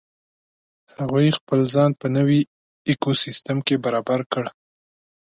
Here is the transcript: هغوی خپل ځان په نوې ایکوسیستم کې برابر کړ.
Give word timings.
هغوی 0.95 1.27
خپل 1.37 1.59
ځان 1.73 1.91
په 2.01 2.07
نوې 2.15 2.39
ایکوسیستم 2.87 3.57
کې 3.67 3.75
برابر 3.85 4.19
کړ. 4.31 4.45